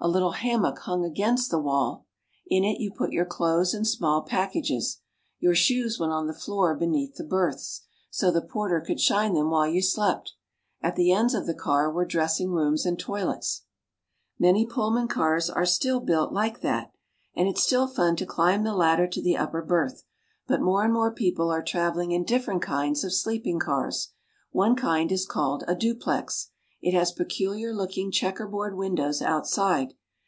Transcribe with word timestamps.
A 0.00 0.06
little 0.06 0.30
hammock 0.30 0.78
hung 0.78 1.04
against 1.04 1.50
the 1.50 1.58
wall. 1.58 2.06
In 2.46 2.62
it, 2.62 2.78
you 2.78 2.92
put 2.92 3.10
your 3.10 3.24
clothes 3.24 3.74
and 3.74 3.84
small 3.84 4.22
packages. 4.22 5.00
Your 5.40 5.56
shoes 5.56 5.98
went 5.98 6.12
on 6.12 6.28
the 6.28 6.32
floor 6.34 6.76
beneath 6.76 7.16
the 7.16 7.24
berths, 7.24 7.80
so 8.08 8.30
the 8.30 8.40
porter 8.40 8.80
could 8.80 9.00
shine 9.00 9.34
them 9.34 9.50
while 9.50 9.66
you 9.66 9.82
slept. 9.82 10.34
At 10.80 10.94
the 10.94 11.10
ends 11.10 11.34
of 11.34 11.46
the 11.46 11.52
car 11.54 11.90
were 11.90 12.04
dressing 12.04 12.52
rooms 12.52 12.86
and 12.86 12.96
toilets. 12.96 13.64
Many 14.38 14.64
Pullman 14.64 15.08
cars 15.08 15.50
are 15.50 15.66
still 15.66 15.98
built 15.98 16.32
like 16.32 16.60
that. 16.60 16.92
And 17.34 17.48
it's 17.48 17.64
still 17.64 17.88
fun 17.88 18.14
to 18.16 18.24
climb 18.24 18.62
the 18.62 18.76
ladder 18.76 19.08
to 19.08 19.20
the 19.20 19.36
upper 19.36 19.62
berth. 19.62 20.04
But 20.46 20.60
more 20.60 20.84
and 20.84 20.92
more 20.94 21.10
people 21.12 21.50
are 21.50 21.60
travelling 21.60 22.12
in 22.12 22.22
different 22.22 22.62
kinds 22.62 23.02
of 23.02 23.12
sleeping 23.12 23.58
cars. 23.58 24.12
One 24.52 24.76
kind 24.76 25.10
is 25.10 25.26
called 25.26 25.64
a 25.66 25.74
duplex. 25.74 26.50
It 26.80 26.92
has 26.94 27.10
peculiar 27.10 27.74
looking 27.74 28.12
checkerboard 28.12 28.76
windows 28.76 29.20
outside. 29.20 29.94